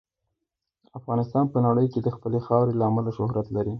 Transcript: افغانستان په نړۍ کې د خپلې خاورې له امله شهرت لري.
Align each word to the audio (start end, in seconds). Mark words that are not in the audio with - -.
افغانستان 0.99 1.45
په 1.53 1.57
نړۍ 1.67 1.87
کې 1.93 1.99
د 2.01 2.07
خپلې 2.15 2.39
خاورې 2.45 2.73
له 2.79 2.83
امله 2.89 3.09
شهرت 3.17 3.47
لري. 3.55 3.69